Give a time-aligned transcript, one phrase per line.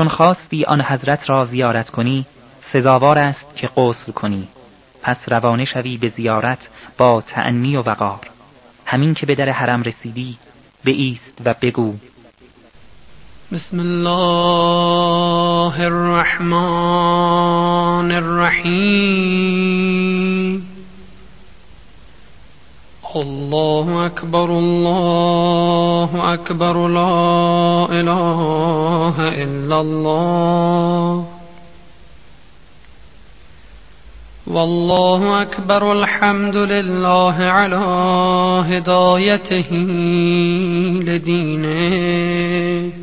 [0.00, 2.26] چون خواستی آن حضرت را زیارت کنی
[2.72, 4.48] سزاوار است که غسل کنی.
[5.02, 6.58] پس روانه شوی به زیارت
[6.98, 8.30] با تأنی و وقار.
[8.86, 10.38] همین که به در حرم رسیدی
[10.84, 11.94] بایست و بگو.
[13.52, 16.52] بسم الله الرحمن
[18.12, 19.50] الرحیم.
[23.16, 31.24] الله اکبر الله اکبر لا إله إلا الله.
[34.46, 37.84] والله أكبر الحمد لله على
[38.66, 39.70] هدايته
[41.04, 42.99] لدينه.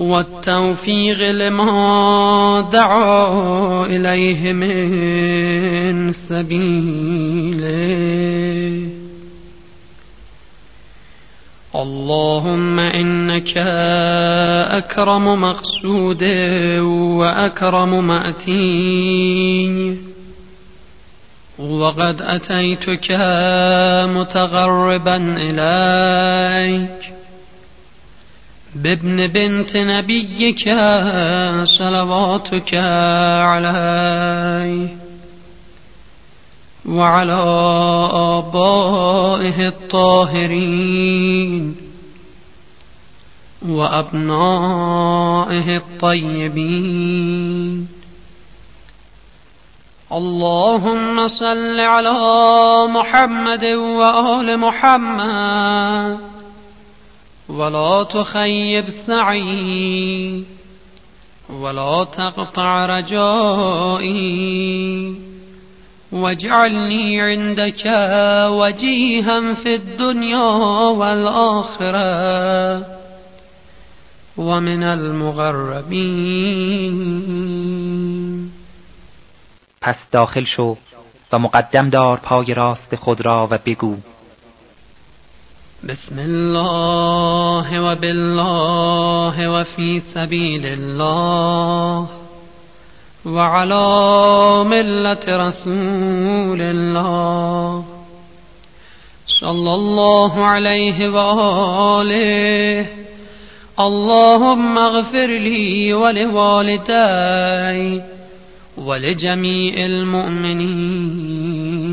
[0.00, 7.70] والتوفيق لما دعا إليه من سبيله.
[11.76, 13.56] اللهم إنك
[14.68, 16.24] أكرم مقصود
[16.82, 19.96] وأكرم مأتي.
[21.58, 23.12] وقد أتيتك
[24.08, 26.90] متغربا إليك.
[28.74, 30.68] بابن بنت نبيك
[31.64, 32.74] صلواتك
[33.44, 34.88] عليه
[36.88, 37.42] وعلى
[38.12, 41.76] آبائه الطاهرين
[43.68, 47.88] وأبنائه الطيبين.
[50.12, 52.12] اللهم صل على
[52.88, 56.29] محمد وآل محمد
[57.50, 60.44] ولا تخيب سعي
[61.50, 64.30] ولا تقطع رجائي
[66.12, 67.86] واجعلني عندك
[68.50, 70.52] وجيها في الدنيا
[70.90, 72.86] والآخرة
[74.36, 76.20] ومن المغربين.
[79.80, 80.76] پس داخل شو
[81.32, 83.96] و مقدم دار پای راست خود را و بگو.
[85.88, 92.08] بسم الله و بالله و فی سبیل الله
[93.26, 97.84] وعلى ملة رسول الله
[99.26, 102.86] صلى الله عليه وآله.
[103.80, 108.02] اللهم اغفر لي ولوالدي
[108.78, 111.20] ولجميع المؤمنين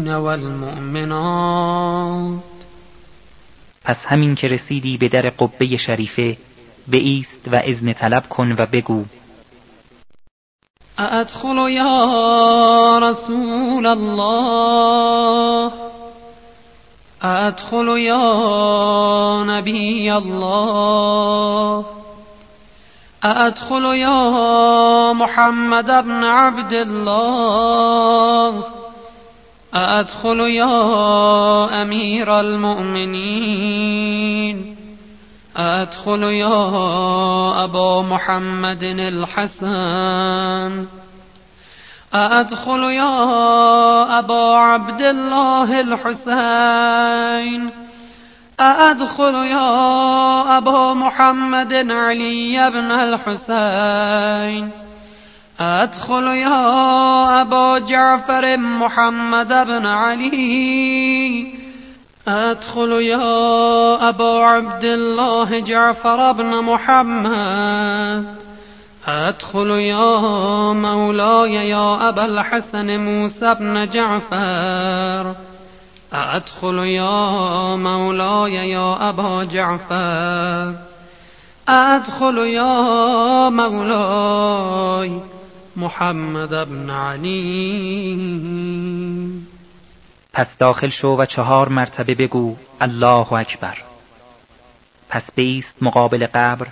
[0.09, 1.67] والمؤمنات.
[3.87, 6.37] پس همین که رسیدی به در قبه شریفه
[6.87, 9.05] به ایست و اذن طلب کن و بگو.
[10.99, 15.71] أأدخل يا رسول الله؟
[17.23, 21.85] أأدخل يا نبي الله؟
[23.25, 28.63] أأدخل يا محمد بن عبد الله
[29.77, 33.97] أأدخل يا أمير المؤمنين؟
[35.57, 40.85] أدخل يا أبا محمد الحسن؟
[42.13, 47.69] أدخل يا أبا عبد الله الحسين؟
[48.59, 54.71] أدخل يا أبا محمد علي بن الحسين؟
[55.59, 61.47] أدخل يا أبا جعفر محمد بن علي.
[62.27, 68.25] أدخل يا أبا عبد الله جعفر بن محمد.
[69.07, 70.19] أدخل يا
[70.73, 75.35] مولاي يا أبا الحسن موسى بن جعفر.
[76.13, 80.73] أدخل يا مولاي يا أبا جعفر.
[81.69, 85.36] أدخل يا مولاي
[85.77, 88.17] محمد بن علي
[90.33, 93.77] پس داخل شو و چهار مرتبه بگو الله اکبر.
[95.09, 96.67] پس بیست مقابل قبر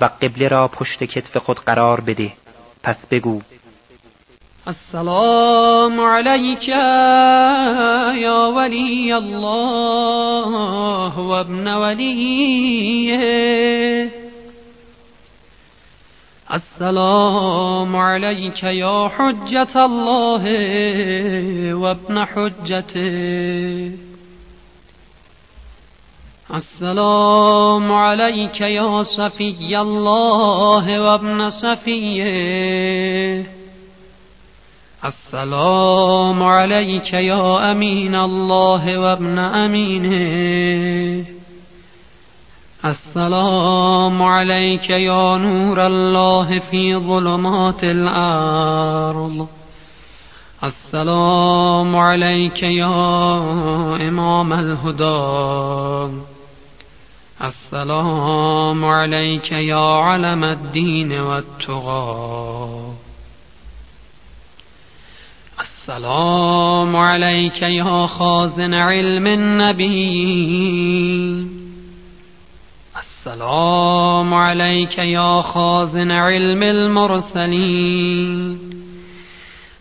[0.00, 2.32] و قبله را پشت کتف خود قرار بده.
[2.82, 3.40] پس بگو.
[4.66, 6.68] السلام عليك
[8.18, 13.18] يا ولي الله وابن وليه
[16.54, 20.44] السلام عليك يا حجة الله
[21.74, 23.92] وابن حجته.
[26.54, 33.46] السلام عليك يا صفي الله وابن صفيه.
[35.04, 41.37] السلام عليك يا أمين الله وابن أمينه.
[42.84, 49.48] السلام عليك يا نور الله في ظلمات الأرض.
[50.64, 53.36] السلام عليك يا
[54.08, 56.22] إمام الهدى.
[57.44, 62.78] السلام عليك يا علم الدين والتقى.
[65.60, 69.98] السلام عليك يا خازن علم النبي.
[73.28, 78.58] السلام عليك يا خازن علم المرسلين.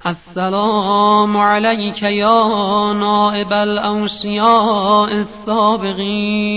[0.08, 6.48] السلام عليك يا نائب الأوصياء السابقين.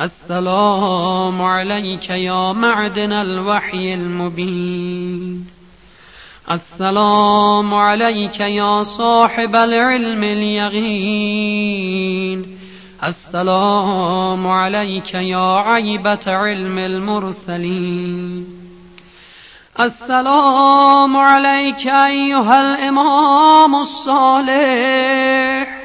[0.00, 5.46] السلام عليك يا معدن الوحي المبين.
[6.50, 11.38] السلام عليك يا صاحب العلم اليقين.
[13.04, 18.46] السلام عليك يا عيبة علم المرسلين.
[19.80, 25.78] السلام عليك أيها الإمام الصالح.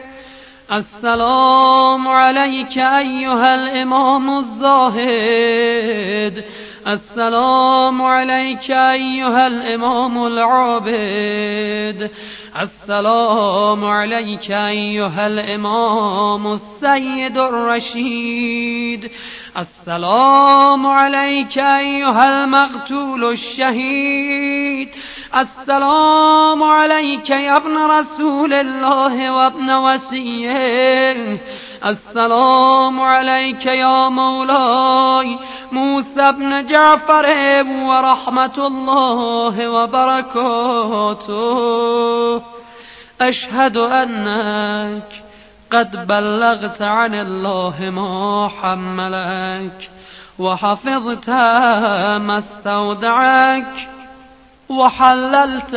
[0.71, 6.43] السلام عليك أيها الإمام الزاهد.
[6.87, 12.11] السلام عليك أيها الإمام العابد.
[12.61, 19.11] السلام عليك أيها الإمام السيد الرشيد.
[19.57, 24.89] السلام عليك أيها المقتول الشهيد.
[25.35, 31.41] السلام عليك يا ابن رسول الله وابن وسيه
[31.85, 35.37] السلام عليك يا مولاي.
[35.73, 37.25] موسى بن جعفر
[37.89, 41.33] ورحمة الله وبركاته.
[43.21, 45.23] أشهد أنك
[45.71, 49.89] قد بلغت عن الله ما حملك
[50.39, 51.29] وحفظت
[52.19, 53.89] ما استودعك
[54.69, 55.75] وحللت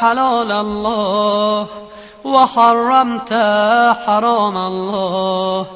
[0.00, 1.68] حلال الله
[2.24, 3.32] وحرمت
[4.06, 5.66] حرام الله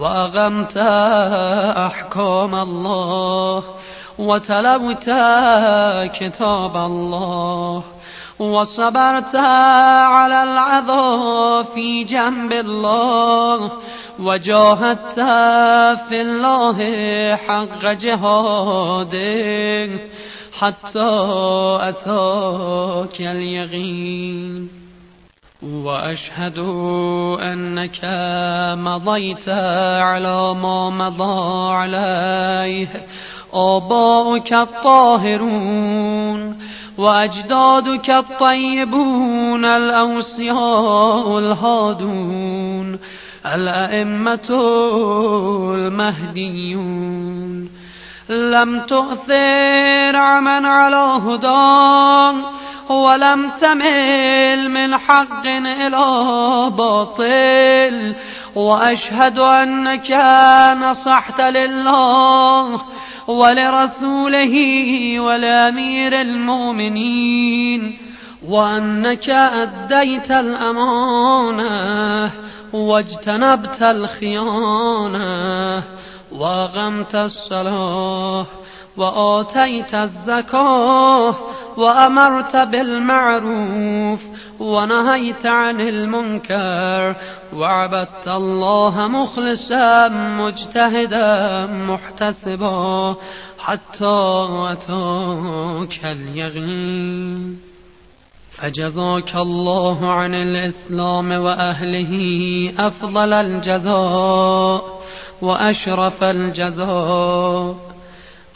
[0.00, 0.76] وأغمت
[1.76, 3.64] أحكام الله
[4.18, 5.10] وتلوت
[6.16, 7.82] كتاب الله
[8.38, 13.70] وصبرت على العذاب في جنب الله
[14.20, 15.20] وجاهدت
[16.08, 16.78] في الله
[17.36, 19.20] حق جهاده
[20.52, 21.10] حتى
[21.80, 24.81] أتاك اليقين.
[25.62, 26.58] وأشهد
[27.38, 28.00] أنك
[28.78, 29.48] مضيت
[29.98, 32.88] على ما مضى عليه.
[33.54, 35.82] آباؤك الطاهرون
[36.98, 42.98] وأجدادك الطيبون الأوصياء الهادون
[43.46, 44.48] الأئمة
[45.74, 47.68] المهديون.
[48.28, 58.14] لم تؤثر عمن على هدى ولم تمل من حق إلى باطل.
[58.54, 60.10] وأشهد أنك
[60.80, 62.80] نصحت لله
[63.26, 64.54] ولرسوله
[65.20, 67.98] ولأمير المؤمنين.
[68.48, 72.32] وأنك أديت الأمانة
[72.72, 75.82] واجتنبت الخيانة
[76.32, 78.46] وأغمت الصلاة
[78.96, 81.34] وآتيت الزكاة
[81.78, 84.20] وأمرت بالمعروف
[84.60, 87.16] ونهيت عن المنكر
[87.56, 93.16] وعبدت الله مخلصا مجتهدا محتسبا
[93.58, 97.58] حتى أتاك اليقين.
[98.58, 102.12] فجزاك الله عن الإسلام وأهله
[102.78, 105.02] أفضل الجزاء
[105.42, 107.91] وأشرف الجزاء.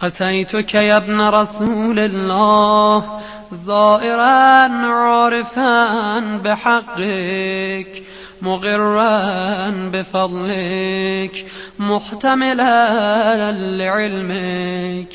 [0.03, 3.21] أتيتك يا ابن رسول الله
[3.67, 8.03] زائرا عارفا بحقك
[8.43, 11.47] مغرا بفضلك
[11.79, 15.09] محتملا لعلمك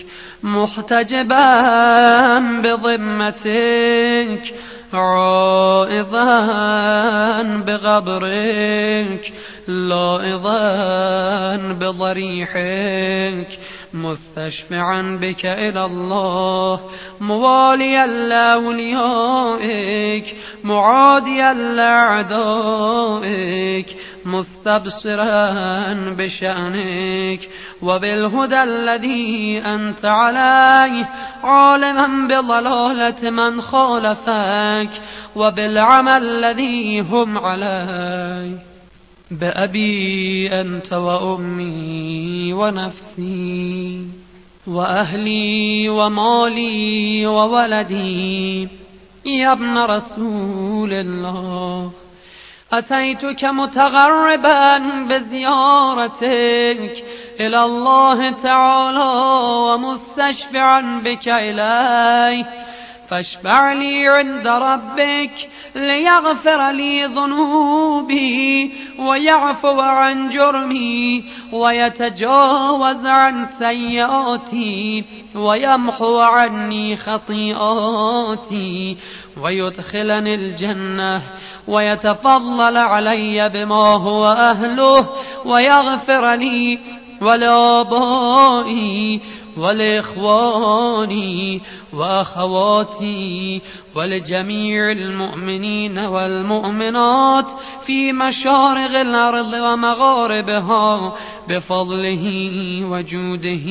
[0.44, 4.54] محتجبا بضمتك
[4.94, 6.42] عائضا
[7.42, 9.34] بغبرك
[9.68, 13.48] لائضا بضريحك.
[13.94, 16.80] مستشفعا بك إلى الله
[17.22, 19.56] مواليا لأوليائك
[20.64, 22.82] معاديا لأعدائك
[24.26, 27.40] مستبصرا بشأنك
[27.82, 31.10] وبالهدى الذي أنت عليه
[31.44, 34.90] عالما بضلالة من خالفك
[35.36, 38.71] وبالعمل الذي هم عليه.
[39.32, 44.06] بأبي أنت وأمي ونفسي
[44.68, 48.68] وأهلي ومالي وولدي.
[49.26, 51.92] يا ابن رسول الله
[52.74, 54.78] أتيتك متغربا
[55.10, 57.04] بزيارتك
[57.40, 59.12] إلى الله تعالى
[59.68, 62.46] ومستشفعا بك إليه.
[63.10, 75.04] فاشفع لي عند ربك ليغفر لي ذنوبي ويعفو عن جرمي ويتجاوز عن سيئاتي
[75.36, 78.98] ويمحو عني خطيئاتي
[79.42, 81.22] ويدخلني الجنة
[81.68, 85.10] ويتفضل علي بما هو أهله
[85.46, 86.80] ويغفر لي
[87.22, 89.20] ولآبائي
[89.58, 91.22] ولإخواني
[91.94, 93.62] وأخواتي
[93.96, 97.46] ولجميع المؤمنين والمؤمنات
[97.86, 101.14] في مشارق الأرض ومغاربها
[101.50, 102.26] بفضله
[102.86, 103.66] وجوده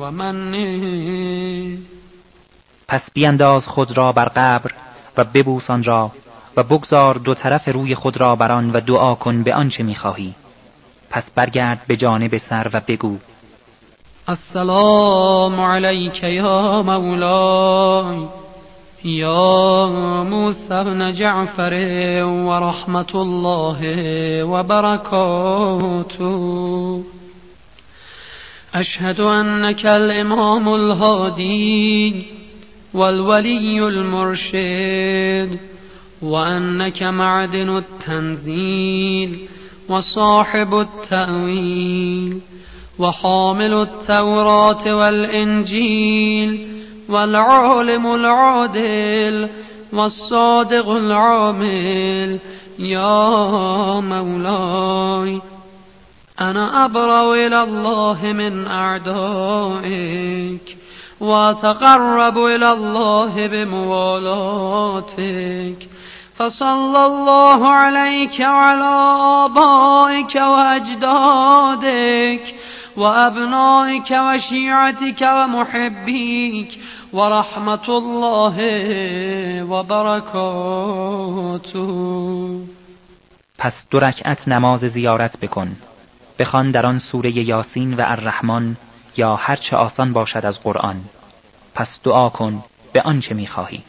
[0.00, 1.78] ومنه
[2.88, 4.72] پس بینداز خود را بر قبر
[5.18, 6.12] و ببوسان را
[6.56, 10.34] و بگذار دو طرف روی خود را بر آن و دعا کن به آنچه می‌خواهی.
[11.10, 13.18] پس برگرد به جانب سر و بگو
[14.28, 18.26] السلام عليك يا مولاي.
[19.04, 19.86] يا
[20.22, 21.74] موسى بن جعفر
[22.24, 23.80] ورحمة الله
[24.44, 26.24] وبركاته.
[28.74, 32.26] أشهد أنك الإمام الهادي
[32.94, 35.58] والولي المرشد
[36.22, 39.48] وأنك معدن التنزيل
[39.88, 42.40] وصاحب التأويل.
[42.98, 46.68] وحامل التوراة والإنجيل
[47.08, 49.48] والعالم العادل
[49.92, 52.38] والصادق العامل.
[52.78, 55.40] يا مولاي
[56.40, 60.76] أنا أبرأ إلى الله من أعدائك
[61.20, 65.08] وأتقرب إلى الله بموالاتك.
[66.36, 72.54] فصلى الله عليك وعلى آبائك وأجدادك
[72.98, 76.70] وأبنائك وشيعتك ومحبيك
[77.12, 78.56] ورحمة الله
[79.64, 81.08] وبركاته.
[83.58, 85.68] پس دو رکعت نماز زیارت بکن.
[86.38, 88.76] بخوان در آن سوره یاسین و الرحمن
[89.16, 90.96] یا هر چه آسان باشد از قرآن.
[91.74, 93.82] پس دعا کن به آنچه می‌خواهی.